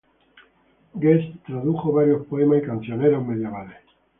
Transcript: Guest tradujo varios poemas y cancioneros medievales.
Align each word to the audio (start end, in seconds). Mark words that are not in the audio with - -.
Guest 0.95 1.43
tradujo 1.45 1.91
varios 1.91 2.25
poemas 2.25 2.57
y 2.57 2.65
cancioneros 2.65 3.23
medievales. 3.23 3.77